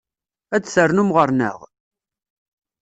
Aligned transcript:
Ad 0.55 0.61
d-ternum 0.63 1.09
ɣer-neɣ? 1.15 1.57